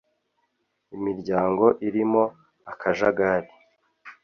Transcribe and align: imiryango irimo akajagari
imiryango 0.95 1.65
irimo 1.87 2.23
akajagari 2.71 3.49